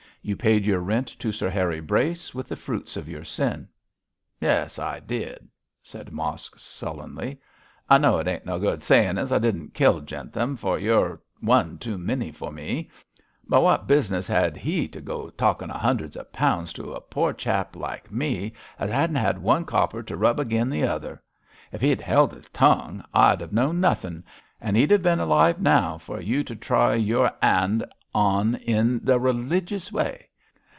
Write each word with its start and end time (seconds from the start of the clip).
You 0.23 0.37
paid 0.37 0.67
your 0.67 0.81
rent 0.81 1.07
to 1.17 1.31
Sir 1.31 1.49
Harry 1.49 1.79
Brace 1.79 2.35
with 2.35 2.47
the 2.47 2.55
fruits 2.55 2.95
of 2.95 3.09
your 3.09 3.23
sin.' 3.23 3.67
'Yes, 4.39 4.77
I 4.77 4.99
did!' 4.99 5.47
said 5.81 6.11
Mosk, 6.11 6.59
sullenly. 6.59 7.41
'I 7.89 7.97
know 7.97 8.19
it 8.19 8.27
ain't 8.27 8.45
no 8.45 8.59
good 8.59 8.83
sayin' 8.83 9.17
as 9.17 9.31
I 9.31 9.39
didn't 9.39 9.73
kill 9.73 9.99
Jentham, 10.01 10.57
for 10.57 10.77
you're 10.77 11.19
one 11.39 11.79
too 11.79 11.97
many 11.97 12.31
for 12.31 12.51
me. 12.51 12.91
But 13.47 13.63
wot 13.63 13.87
business 13.87 14.27
had 14.27 14.57
he 14.57 14.87
to 14.89 15.01
go 15.01 15.31
talkin' 15.31 15.71
of 15.71 15.81
hundreds 15.81 16.15
of 16.15 16.31
pounds 16.31 16.71
to 16.73 16.93
a 16.93 17.01
poor 17.01 17.33
chap 17.33 17.75
like 17.75 18.11
me 18.11 18.53
as 18.77 18.91
'adn't 18.91 19.41
one 19.41 19.65
copper 19.65 20.03
to 20.03 20.15
rub 20.15 20.39
agin 20.39 20.69
the 20.69 20.83
other? 20.83 21.19
If 21.71 21.81
he'd 21.81 21.99
held 21.99 22.31
his 22.33 22.47
tongue 22.49 23.03
I'd 23.11 23.41
'ave 23.41 23.55
known 23.55 23.79
nothin', 23.81 24.23
and 24.63 24.77
he'd 24.77 24.93
'ave 24.93 25.01
bin 25.01 25.19
alive 25.19 25.59
now 25.59 25.97
for 25.97 26.21
you 26.21 26.43
to 26.43 26.55
try 26.55 26.93
your 26.93 27.31
'and 27.41 27.83
on 28.13 28.55
in 28.55 28.99
the 29.05 29.17
religious 29.17 29.89
way. 29.89 30.27